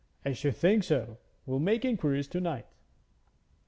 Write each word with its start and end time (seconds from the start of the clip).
'I 0.25 0.33
should 0.33 0.55
think 0.55 0.83
so. 0.83 1.19
We'll 1.45 1.59
make 1.59 1.85
inquiries 1.85 2.27
to 2.29 2.41
night.' 2.41 2.65